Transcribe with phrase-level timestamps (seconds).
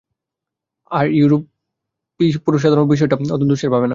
[0.91, 3.89] আর ইউরোপী পুরুষসাধারণ ও-বিষয়টা অত দোষের ভাবে না।